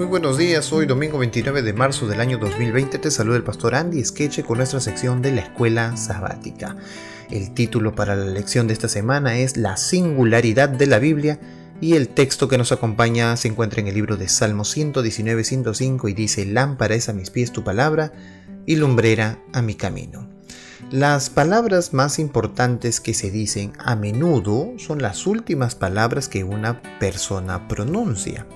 Muy 0.00 0.06
buenos 0.06 0.38
días, 0.38 0.72
hoy 0.72 0.86
domingo 0.86 1.18
29 1.18 1.60
de 1.60 1.74
marzo 1.74 2.08
del 2.08 2.22
año 2.22 2.38
2020 2.38 2.96
te 2.96 3.10
saluda 3.10 3.36
el 3.36 3.42
pastor 3.42 3.74
Andy 3.74 4.02
Skeche 4.02 4.42
con 4.42 4.56
nuestra 4.56 4.80
sección 4.80 5.20
de 5.20 5.30
la 5.30 5.42
escuela 5.42 5.94
sabática. 5.98 6.74
El 7.30 7.52
título 7.52 7.94
para 7.94 8.16
la 8.16 8.24
lección 8.24 8.66
de 8.66 8.72
esta 8.72 8.88
semana 8.88 9.36
es 9.36 9.58
La 9.58 9.76
singularidad 9.76 10.70
de 10.70 10.86
la 10.86 11.00
Biblia 11.00 11.38
y 11.82 11.96
el 11.96 12.08
texto 12.08 12.48
que 12.48 12.56
nos 12.56 12.72
acompaña 12.72 13.36
se 13.36 13.48
encuentra 13.48 13.82
en 13.82 13.88
el 13.88 13.94
libro 13.94 14.16
de 14.16 14.30
Salmo 14.30 14.64
119, 14.64 15.44
105 15.44 16.08
y 16.08 16.14
dice, 16.14 16.46
Lámpara 16.46 16.94
es 16.94 17.10
a 17.10 17.12
mis 17.12 17.28
pies 17.28 17.52
tu 17.52 17.62
palabra 17.62 18.10
y 18.64 18.76
lumbrera 18.76 19.38
a 19.52 19.60
mi 19.60 19.74
camino. 19.74 20.39
Las 20.90 21.30
palabras 21.30 21.92
más 21.92 22.18
importantes 22.18 23.00
que 23.00 23.14
se 23.14 23.30
dicen 23.30 23.72
a 23.78 23.94
menudo 23.94 24.72
son 24.78 25.00
las 25.00 25.26
últimas 25.26 25.76
palabras 25.76 26.28
que 26.28 26.42
una 26.42 26.82
persona 26.98 27.68
pronuncia. 27.68 28.46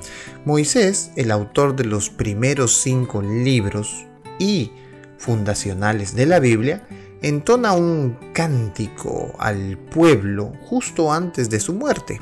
Moisés, 0.45 1.12
el 1.15 1.30
autor 1.30 1.77
de 1.77 1.84
los 1.84 2.10
primeros 2.10 2.74
cinco 2.82 3.23
libros 3.23 4.06
y 4.41 4.73
fundacionales 5.16 6.16
de 6.16 6.27
la 6.27 6.41
Biblia, 6.41 6.88
entona 7.23 7.73
un 7.73 8.18
cántico 8.32 9.32
al 9.38 9.79
pueblo 9.79 10.52
justo 10.65 11.12
antes 11.12 11.48
de 11.51 11.60
su 11.60 11.73
muerte. 11.73 12.20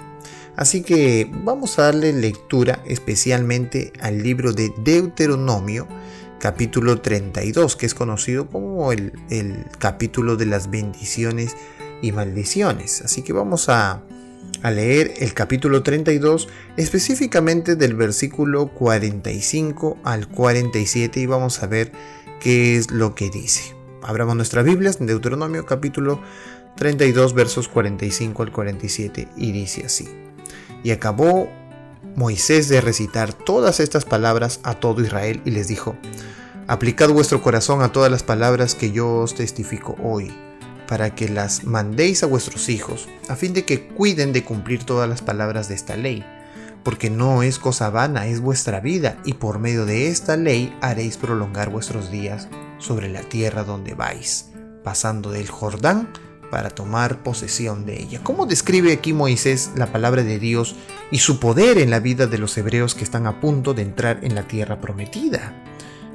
Así 0.57 0.83
que 0.83 1.31
vamos 1.43 1.79
a 1.79 1.85
darle 1.85 2.13
lectura 2.13 2.83
especialmente 2.85 3.93
al 4.01 4.23
libro 4.23 4.53
de 4.53 4.73
Deuteronomio, 4.85 5.89
capítulo 6.43 7.01
32, 7.01 7.77
que 7.77 7.87
es 7.87 7.95
conocido 7.95 8.49
como 8.49 8.91
el, 8.91 9.13
capítulo 9.79 10.35
de 10.35 10.47
las 10.47 10.71
bendiciones 10.71 11.55
y 12.03 12.11
maldiciones. 12.11 13.01
Así 13.03 13.23
que 13.23 13.33
vamos 13.33 13.69
a, 13.69 14.03
a 14.61 14.71
leer 14.73 15.15
el 15.19 15.35
capítulo 15.35 15.85
32, 15.85 16.49
específicamente 16.77 17.77
del 17.77 17.95
versículo 17.95 18.67
45 18.75 19.99
al 20.03 20.27
47 20.27 21.21
y 21.21 21.27
vamos 21.27 21.63
a 21.63 21.69
ver 21.69 21.93
qué 22.41 22.77
es 22.77 22.91
lo 22.91 23.15
que 23.15 23.31
dice. 23.31 23.77
Abramos 24.03 24.35
nuestras 24.35 24.65
Biblias 24.65 25.01
en 25.01 25.07
Deuteronomio 25.07 25.65
capítulo 25.65 26.21
32 26.75 27.35
versos 27.35 27.69
45 27.69 28.43
al 28.43 28.51
47 28.51 29.29
y 29.37 29.53
dice 29.53 29.87
así. 29.87 30.09
Y 30.83 30.91
acabó 30.91 31.49
Moisés 32.17 32.69
de 32.69 32.81
recitar 32.81 33.33
todas 33.33 33.81
estas 33.81 34.05
palabras 34.05 34.59
a 34.65 34.75
todo 34.75 35.01
Israel 35.03 35.41
y 35.45 35.53
les 35.53 35.69
dijo, 35.69 35.97
Aplicad 36.73 37.11
vuestro 37.11 37.43
corazón 37.43 37.83
a 37.83 37.93
todas 37.93 38.11
las 38.11 38.23
palabras 38.23 38.75
que 38.75 38.93
yo 38.93 39.17
os 39.17 39.35
testifico 39.35 39.95
hoy, 40.03 40.33
para 40.89 41.15
que 41.15 41.29
las 41.29 41.65
mandéis 41.65 42.23
a 42.23 42.27
vuestros 42.27 42.71
hijos, 42.71 43.09
a 43.29 43.37
fin 43.37 43.53
de 43.53 43.67
que 43.67 43.89
cuiden 43.89 44.33
de 44.33 44.43
cumplir 44.43 44.83
todas 44.83 45.07
las 45.07 45.21
palabras 45.21 45.69
de 45.69 45.75
esta 45.75 45.99
ley, 45.99 46.25
porque 46.83 47.11
no 47.11 47.43
es 47.43 47.59
cosa 47.59 47.91
vana, 47.91 48.27
es 48.27 48.41
vuestra 48.41 48.81
vida, 48.81 49.19
y 49.27 49.35
por 49.35 49.59
medio 49.59 49.85
de 49.85 50.09
esta 50.09 50.39
ley 50.39 50.75
haréis 50.81 51.19
prolongar 51.19 51.69
vuestros 51.69 52.11
días 52.11 52.49
sobre 52.79 53.11
la 53.11 53.21
tierra 53.21 53.65
donde 53.65 53.93
vais, 53.93 54.49
pasando 54.83 55.31
del 55.31 55.51
Jordán 55.51 56.09
para 56.51 56.71
tomar 56.71 57.23
posesión 57.23 57.85
de 57.85 58.01
ella. 58.01 58.21
¿Cómo 58.23 58.47
describe 58.47 58.95
aquí 58.95 59.13
Moisés 59.13 59.73
la 59.77 59.93
palabra 59.93 60.23
de 60.23 60.39
Dios 60.39 60.75
y 61.11 61.19
su 61.19 61.39
poder 61.39 61.77
en 61.77 61.91
la 61.91 62.01
vida 62.01 62.27
de 62.27 62.39
los 62.39 62.57
hebreos 62.57 62.95
que 62.95 63.05
están 63.05 63.27
a 63.27 63.43
punto 63.43 63.75
de 63.75 63.83
entrar 63.83 64.21
en 64.23 64.35
la 64.35 64.49
tierra 64.49 64.81
prometida? 64.81 65.53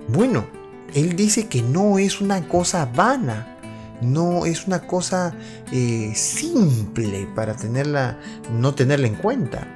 Bueno, 0.08 0.46
él 0.94 1.16
dice 1.16 1.48
que 1.48 1.62
no 1.62 2.00
es 2.00 2.22
una 2.22 2.48
cosa 2.48 2.86
vana, 2.86 3.58
no 4.02 4.46
es 4.46 4.68
una 4.68 4.82
cosa 4.82 5.36
eh, 5.72 6.14
simple 6.16 7.28
para 7.36 7.56
tenerla, 7.56 8.18
no 8.52 8.74
tenerla 8.74 9.08
en 9.08 9.16
cuenta. 9.16 9.68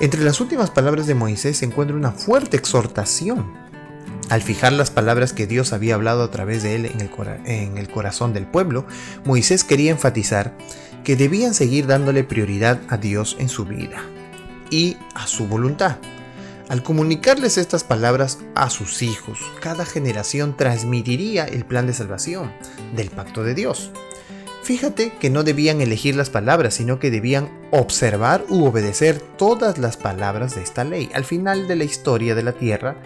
Entre 0.00 0.22
las 0.22 0.40
últimas 0.40 0.70
palabras 0.70 1.06
de 1.06 1.14
Moisés 1.14 1.58
se 1.58 1.64
encuentra 1.64 1.96
una 1.96 2.12
fuerte 2.12 2.56
exhortación 2.56 3.68
al 4.30 4.42
fijar 4.42 4.72
las 4.72 4.90
palabras 4.90 5.32
que 5.32 5.46
Dios 5.46 5.72
había 5.72 5.94
hablado 5.94 6.22
a 6.22 6.30
través 6.30 6.62
de 6.62 6.74
él 6.74 6.86
en 6.86 7.00
el, 7.00 7.10
en 7.46 7.78
el, 7.78 7.88
corazón 7.88 8.34
del 8.34 8.46
pueblo, 8.46 8.86
Moisés 9.24 9.64
quería 9.64 9.90
enfatizar 9.90 10.54
que 11.02 11.16
debían 11.16 11.54
seguir 11.54 11.86
dándole 11.86 12.24
prioridad 12.24 12.78
a 12.88 12.98
Dios 12.98 13.36
en 13.38 13.48
su 13.48 13.64
vida 13.64 14.02
y 14.70 14.98
a 15.14 15.26
su 15.26 15.46
voluntad. 15.46 15.96
Al 16.68 16.82
comunicarles 16.82 17.56
estas 17.56 17.82
palabras 17.82 18.40
a 18.54 18.68
sus 18.68 19.00
hijos, 19.00 19.38
cada 19.60 19.86
generación 19.86 20.54
transmitiría 20.54 21.46
el 21.46 21.64
plan 21.64 21.86
de 21.86 21.94
salvación 21.94 22.52
del 22.94 23.08
pacto 23.08 23.42
de 23.42 23.54
Dios. 23.54 23.90
Fíjate 24.62 25.14
que 25.18 25.30
no 25.30 25.44
debían 25.44 25.80
elegir 25.80 26.14
las 26.14 26.28
palabras, 26.28 26.74
sino 26.74 26.98
que 26.98 27.10
debían 27.10 27.48
observar 27.70 28.44
u 28.50 28.66
obedecer 28.66 29.18
todas 29.18 29.78
las 29.78 29.96
palabras 29.96 30.56
de 30.56 30.62
esta 30.62 30.84
ley. 30.84 31.08
Al 31.14 31.24
final 31.24 31.68
de 31.68 31.76
la 31.76 31.84
historia 31.84 32.34
de 32.34 32.42
la 32.42 32.52
tierra, 32.52 32.96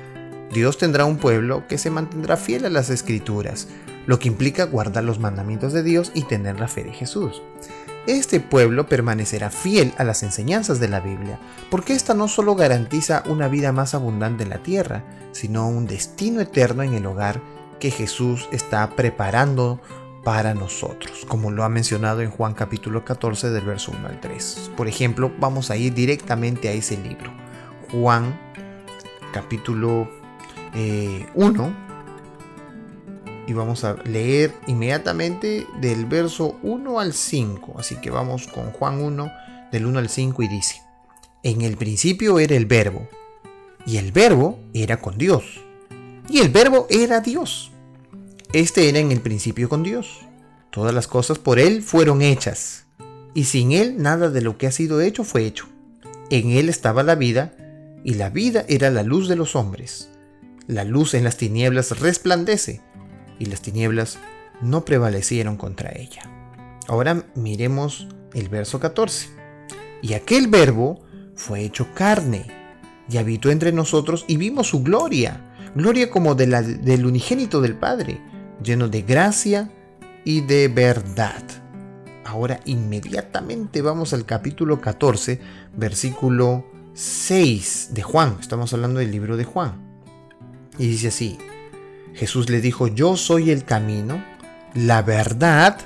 Dios 0.53 0.77
tendrá 0.77 1.05
un 1.05 1.19
pueblo 1.19 1.69
que 1.69 1.79
se 1.79 1.89
mantendrá 1.89 2.37
fiel 2.37 2.65
a 2.65 2.71
las 2.71 2.91
escrituras, 2.91 3.69
lo 4.07 4.19
que 4.19 4.27
implica 4.27 4.65
guardar 4.65 5.05
los 5.05 5.21
mandamientos 5.21 5.73
de 5.73 5.85
Dios 5.85 6.11
y 6.15 6.25
tener 6.25 6.59
la 6.59 6.67
fe 6.67 6.83
de 6.83 6.93
Jesús. 6.93 7.43
Este 8.07 8.41
pueblo 8.41 8.87
permanecerá 8.87 9.49
fiel 9.51 9.95
a 9.97 10.03
las 10.03 10.25
enseñanzas 10.25 10.81
de 10.81 10.89
la 10.89 10.99
Biblia, 10.99 11.39
porque 11.71 11.93
esta 11.93 12.15
no 12.15 12.27
solo 12.27 12.57
garantiza 12.57 13.23
una 13.27 13.47
vida 13.47 13.71
más 13.71 13.95
abundante 13.95 14.43
en 14.43 14.51
la 14.51 14.63
tierra, 14.63 15.05
sino 15.31 15.69
un 15.69 15.87
destino 15.87 16.41
eterno 16.41 16.83
en 16.83 16.95
el 16.95 17.07
hogar 17.07 17.41
que 17.79 17.93
Jesús 17.93 18.49
está 18.51 18.91
preparando 18.91 19.81
para 20.25 20.53
nosotros, 20.53 21.25
como 21.29 21.53
lo 21.53 21.63
ha 21.63 21.69
mencionado 21.69 22.23
en 22.23 22.31
Juan 22.31 22.55
capítulo 22.55 23.05
14 23.05 23.51
del 23.51 23.65
verso 23.65 23.93
1 23.97 24.09
al 24.09 24.21
3. 24.21 24.73
Por 24.77 24.89
ejemplo, 24.89 25.33
vamos 25.39 25.71
a 25.71 25.77
ir 25.77 25.95
directamente 25.95 26.69
a 26.69 26.73
ese 26.73 26.97
libro. 26.97 27.33
Juan 27.93 28.37
capítulo 29.33 30.09
1 30.75 30.75
eh, 30.75 31.27
y 33.47 33.53
vamos 33.53 33.85
a 33.85 33.97
leer 34.05 34.55
inmediatamente 34.67 35.67
del 35.81 36.07
verso 36.07 36.59
1 36.63 37.01
al 37.01 37.13
5. 37.13 37.75
Así 37.79 37.97
que 37.97 38.11
vamos 38.11 38.47
con 38.47 38.71
Juan 38.73 39.01
1 39.01 39.33
del 39.73 39.87
1 39.87 39.99
al 39.99 40.09
5 40.09 40.43
y 40.43 40.49
dice, 40.49 40.83
en 41.43 41.63
el 41.63 41.77
principio 41.77 42.39
era 42.39 42.55
el 42.55 42.67
verbo 42.67 43.09
y 43.87 43.97
el 43.97 44.13
verbo 44.13 44.59
era 44.75 44.99
con 44.99 45.19
Dios 45.19 45.61
y 46.29 46.41
el 46.41 46.51
verbo 46.51 46.87
era 46.89 47.21
Dios. 47.21 47.73
Este 48.53 48.89
era 48.89 48.99
en 48.99 49.13
el 49.13 49.21
principio 49.21 49.69
con 49.69 49.83
Dios. 49.83 50.21
Todas 50.71 50.95
las 50.95 51.07
cosas 51.07 51.39
por 51.39 51.59
Él 51.59 51.83
fueron 51.83 52.23
hechas 52.23 52.85
y 53.35 53.45
sin 53.45 53.73
Él 53.73 54.01
nada 54.01 54.31
de 54.31 54.41
lo 54.41 54.59
que 54.59 54.67
ha 54.67 54.73
sido 54.73 55.01
hecho 55.01 55.25
fue 55.25 55.45
hecho. 55.45 55.67
En 56.31 56.51
Él 56.51 56.69
estaba 56.69 57.03
la 57.03 57.15
vida 57.15 57.55
y 58.05 58.15
la 58.15 58.31
vida 58.31 58.65
era 58.69 58.91
la 58.91 59.03
luz 59.03 59.29
de 59.29 59.37
los 59.37 59.57
hombres. 59.57 60.09
La 60.67 60.85
luz 60.85 61.15
en 61.15 61.25
las 61.25 61.37
tinieblas 61.37 61.99
resplandece, 61.99 62.81
y 63.43 63.47
las 63.47 63.61
tinieblas 63.61 64.19
no 64.61 64.85
prevalecieron 64.85 65.57
contra 65.57 65.91
ella. 65.91 66.23
Ahora 66.87 67.27
miremos 67.35 68.07
el 68.35 68.49
verso 68.49 68.79
14. 68.79 69.31
Y 70.01 70.15
aquel 70.15 70.47
verbo 70.47 71.01
fue 71.35 71.63
hecho 71.63 71.89
carne, 71.93 72.47
y 73.11 73.17
habitó 73.17 73.51
entre 73.51 73.73
nosotros, 73.73 74.25
y 74.29 74.37
vimos 74.37 74.69
su 74.69 74.85
gloria, 74.85 75.57
gloria 75.75 76.09
como 76.09 76.37
de 76.37 76.47
la, 76.47 76.63
del 76.63 77.05
unigénito 77.05 77.61
del 77.61 77.75
Padre, 77.75 78.21
lleno 78.63 78.89
de 78.89 79.03
gracia 79.03 79.73
y 80.25 80.43
de 80.43 80.69
verdad. 80.69 81.43
Ahora 82.25 82.61
inmediatamente 82.65 83.83
vamos 83.83 84.13
al 84.13 84.25
capítulo 84.25 84.81
14, 84.81 85.41
versículo 85.77 86.65
6 86.95 87.91
de 87.91 88.03
Juan. 88.03 88.37
Estamos 88.41 88.73
hablando 88.73 89.01
del 89.01 89.11
libro 89.11 89.37
de 89.37 89.45
Juan. 89.45 89.83
Y 90.79 90.87
dice 90.87 91.09
así, 91.09 91.39
Jesús 92.15 92.51
le 92.51 92.61
dijo, 92.61 92.89
yo 92.89 93.17
soy 93.17 93.51
el 93.51 93.65
camino, 93.65 94.25
la 94.75 95.03
verdad 95.03 95.79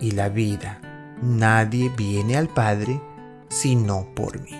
y 0.00 0.12
la 0.12 0.28
vida. 0.28 0.80
Nadie 1.22 1.90
viene 1.96 2.36
al 2.36 2.48
Padre 2.48 3.00
sino 3.48 4.08
por 4.14 4.40
mí. 4.40 4.50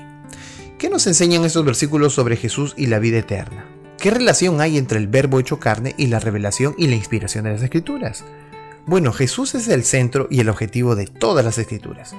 ¿Qué 0.78 0.88
nos 0.88 1.06
enseñan 1.06 1.44
estos 1.44 1.64
versículos 1.64 2.14
sobre 2.14 2.36
Jesús 2.36 2.74
y 2.76 2.86
la 2.86 2.98
vida 2.98 3.18
eterna? 3.18 3.66
¿Qué 3.98 4.10
relación 4.10 4.60
hay 4.60 4.78
entre 4.78 4.98
el 4.98 5.08
verbo 5.08 5.40
hecho 5.40 5.58
carne 5.58 5.94
y 5.96 6.06
la 6.06 6.20
revelación 6.20 6.74
y 6.78 6.86
la 6.86 6.96
inspiración 6.96 7.44
de 7.44 7.52
las 7.52 7.62
escrituras? 7.62 8.24
Bueno, 8.86 9.12
Jesús 9.12 9.54
es 9.54 9.68
el 9.68 9.84
centro 9.84 10.28
y 10.30 10.40
el 10.40 10.48
objetivo 10.48 10.94
de 10.94 11.06
todas 11.06 11.44
las 11.44 11.58
escrituras. 11.58 12.14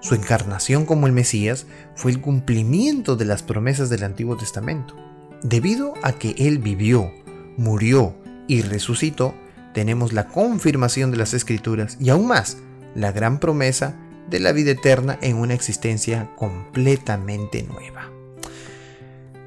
Su 0.00 0.14
encarnación 0.14 0.84
como 0.84 1.06
el 1.06 1.12
Mesías 1.12 1.66
fue 1.94 2.12
el 2.12 2.20
cumplimiento 2.20 3.16
de 3.16 3.24
las 3.24 3.42
promesas 3.42 3.88
del 3.88 4.04
Antiguo 4.04 4.36
Testamento. 4.36 4.94
Debido 5.42 5.94
a 6.02 6.12
que 6.12 6.34
Él 6.38 6.58
vivió, 6.58 7.10
murió 7.56 8.14
y 8.46 8.62
resucitó, 8.62 9.34
tenemos 9.72 10.12
la 10.12 10.28
confirmación 10.28 11.10
de 11.10 11.16
las 11.16 11.34
escrituras 11.34 11.96
y 12.00 12.10
aún 12.10 12.26
más, 12.26 12.58
la 12.94 13.12
gran 13.12 13.40
promesa 13.40 13.96
de 14.28 14.40
la 14.40 14.52
vida 14.52 14.72
eterna 14.72 15.18
en 15.20 15.36
una 15.36 15.54
existencia 15.54 16.30
completamente 16.36 17.62
nueva. 17.62 18.10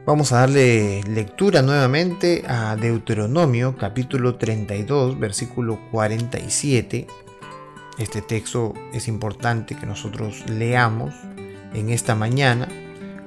Vamos 0.06 0.32
a 0.32 0.40
darle 0.40 1.04
lectura 1.04 1.62
nuevamente 1.62 2.44
a 2.48 2.78
Deuteronomio 2.78 3.76
capítulo 3.76 4.36
32 4.36 5.20
versículo 5.20 5.80
47. 5.92 7.08
Este 7.98 8.22
texto 8.22 8.74
es 8.94 9.10
importante 9.10 9.76
que 9.76 9.86
nosotros 9.86 10.46
leamos 10.50 11.14
en 11.74 11.90
esta 11.90 12.16
mañana 12.16 12.70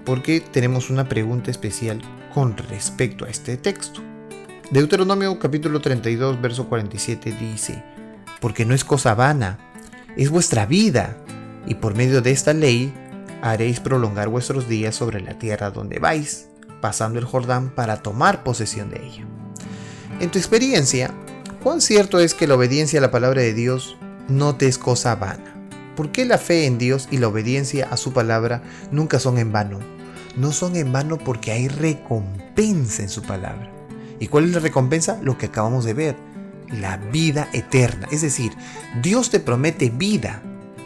porque 0.07 0.41
tenemos 0.41 0.89
una 0.89 1.09
pregunta 1.09 1.51
especial 1.51 2.01
con 2.33 2.57
respecto 2.57 3.27
a 3.27 3.29
este 3.29 3.59
texto. 3.59 4.01
Deuteronomio 4.71 5.37
capítulo 5.41 5.81
32, 5.81 6.41
verso 6.41 6.69
47 6.69 7.33
dice, 7.33 7.83
porque 8.41 8.65
no 8.65 8.73
es 8.73 8.85
cosa 8.85 9.17
vana, 9.17 9.59
es 10.17 10.31
vuestra 10.31 10.65
vida, 10.65 11.17
y 11.67 11.75
por 11.75 11.97
medio 11.97 12.23
de 12.23 12.31
esta 12.31 12.53
ley 12.53 12.95
haréis 13.43 13.81
prolongar 13.81 14.29
vuestros 14.29 14.69
días 14.69 14.95
sobre 14.95 15.21
la 15.23 15.37
tierra 15.37 15.73
donde 15.73 15.99
vais, 15.99 16.47
pasando 16.81 17.19
el 17.19 17.25
Jordán 17.25 17.71
para 17.71 17.97
tomar 17.97 18.45
posesión 18.45 18.91
de 18.91 19.05
ella. 19.05 19.27
En 20.21 20.31
tu 20.31 20.39
experiencia, 20.39 21.13
¿cuán 21.65 21.81
cierto 21.81 22.21
es 22.21 22.35
que 22.35 22.47
la 22.47 22.55
obediencia 22.55 23.01
a 23.01 23.03
la 23.03 23.11
palabra 23.11 23.43
de 23.43 23.55
Dios 23.55 23.97
no 24.29 24.55
te 24.55 24.69
es 24.69 24.79
cosa 24.79 25.17
vana? 25.17 25.53
¿Por 25.97 26.13
qué 26.13 26.25
la 26.25 26.39
fe 26.39 26.67
en 26.67 26.79
Dios 26.79 27.09
y 27.11 27.17
la 27.17 27.27
obediencia 27.27 27.89
a 27.91 27.97
su 27.97 28.13
palabra 28.13 28.63
nunca 28.93 29.19
son 29.19 29.39
en 29.39 29.51
vano? 29.51 29.81
No 30.37 30.53
son 30.53 30.77
en 30.77 30.93
vano 30.93 31.19
porque 31.19 31.51
hay 31.51 31.67
recompensa 31.67 33.03
en 33.03 33.09
su 33.09 33.23
palabra. 33.23 33.80
¿Y 34.21 34.29
cuál 34.29 34.45
es 34.45 34.53
la 34.53 34.61
recompensa? 34.61 35.19
Lo 35.23 35.37
que 35.39 35.47
acabamos 35.47 35.85
de 35.85 35.95
ver, 35.95 36.17
la 36.79 36.99
vida 36.99 37.49
eterna. 37.53 38.07
Es 38.13 38.21
decir, 38.21 38.53
Dios 39.03 39.31
te 39.31 39.41
promete 39.41 39.89
vida, 39.89 40.43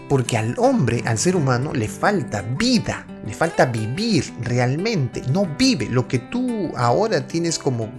porque 0.09 0.37
al 0.37 0.55
hombre, 0.59 1.03
al 1.05 1.19
ser 1.19 1.35
humano, 1.35 1.73
le 1.73 1.89
falta 1.89 2.43
vida, 2.43 3.05
le 3.27 3.35
falta 3.35 3.67
vivir 3.67 4.33
realmente. 4.41 5.23
No 5.33 5.49
vive. 5.59 5.89
Lo 5.89 6.07
que 6.07 6.21
tú 6.21 6.71
ahora 6.77 7.27
tienes 7.27 7.59
como, 7.59 7.91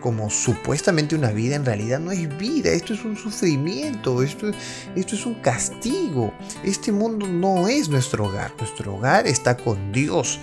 como 0.00 0.30
supuestamente 0.30 1.16
una 1.16 1.32
vida, 1.32 1.56
en 1.56 1.64
realidad 1.64 1.98
no 1.98 2.12
es 2.12 2.38
vida. 2.38 2.70
Esto 2.70 2.94
es 2.94 3.04
un 3.04 3.16
sufrimiento, 3.16 4.22
esto, 4.22 4.52
esto 4.94 5.16
es 5.16 5.26
un 5.26 5.34
castigo. 5.34 6.32
Este 6.62 6.92
mundo 6.92 7.26
no 7.26 7.66
es 7.66 7.88
nuestro 7.88 8.26
hogar. 8.26 8.52
Nuestro 8.58 8.94
hogar 8.94 9.26
está 9.26 9.56
con 9.56 9.90
Dios. 9.90 10.38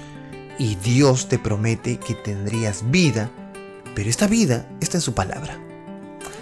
Y 0.59 0.75
Dios 0.75 1.29
te 1.29 1.39
promete 1.39 1.97
que 1.97 2.15
tendrías 2.15 2.91
vida 2.91 3.31
pero 3.95 4.09
esta 4.09 4.27
vida 4.27 4.67
está 4.79 4.97
en 4.97 5.01
su 5.01 5.13
palabra. 5.13 5.59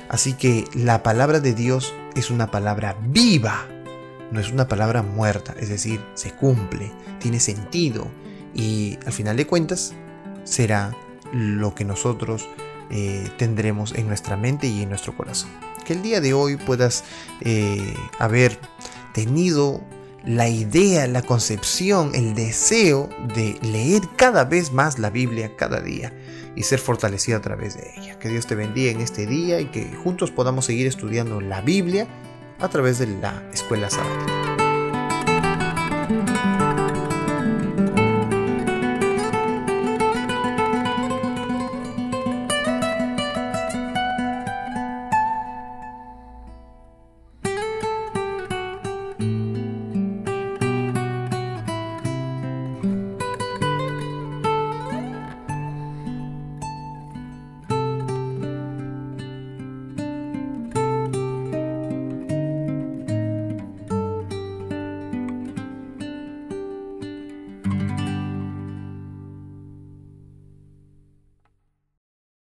Así 0.10 0.34
que 0.34 0.66
la 0.74 1.04
palabra 1.04 1.40
de 1.40 1.54
Dios 1.54 1.94
es 2.16 2.32
una 2.32 2.50
palabra 2.50 2.98
viva, 3.02 3.68
no 4.32 4.40
es 4.40 4.52
una 4.52 4.68
palabra 4.68 5.04
muerta, 5.04 5.56
es 5.60 5.70
decir, 5.70 6.04
se 6.16 6.32
cumple, 6.32 6.92
tiene 7.20 7.40
sentido 7.40 8.08
y 8.54 8.98
al 9.06 9.14
final 9.14 9.38
de 9.38 9.46
cuentas 9.46 9.94
será 10.44 10.96
lo 11.32 11.76
que 11.76 11.86
nosotros 11.86 12.48
eh, 12.90 13.30
tendremos 13.38 13.94
en 13.94 14.08
nuestra 14.08 14.36
mente 14.36 14.68
y 14.68 14.82
en 14.82 14.90
nuestro 14.90 15.16
corazón. 15.16 15.52
Que 15.86 15.94
el 15.94 16.02
día 16.02 16.22
de 16.22 16.34
hoy 16.34 16.58
puedas 16.58 17.04
eh, 17.42 17.94
haber 18.18 18.60
tenido 19.14 19.84
la 20.26 20.50
idea, 20.50 21.08
la 21.08 21.22
concepción, 21.22 22.12
el 22.14 22.34
deseo 22.34 23.10
de 23.36 23.58
leer 23.62 24.02
cada 24.18 24.44
vez 24.44 24.72
más 24.72 25.00
la 25.00 25.12
Biblia 25.12 25.56
cada 25.56 25.82
día 25.82 26.14
y 26.60 26.64
ser 26.64 26.80
fortalecido 26.80 27.38
a 27.38 27.42
través 27.42 27.78
de 27.78 27.94
ella. 27.96 28.20
Que 28.20 28.28
Dios 28.28 28.46
te 28.46 28.54
bendiga 28.54 28.92
en 28.92 29.00
este 29.00 29.26
día 29.26 29.62
y 29.62 29.68
que 29.68 29.96
juntos 29.96 30.30
podamos 30.30 30.66
seguir 30.66 30.88
estudiando 30.88 31.40
la 31.40 31.62
Biblia 31.62 32.06
a 32.60 32.68
través 32.68 33.00
de 33.00 33.08
la 33.08 33.42
escuela 33.54 33.90
sabática. 33.90 34.49